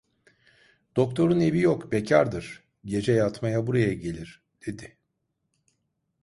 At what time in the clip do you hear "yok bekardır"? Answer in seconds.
1.59-2.63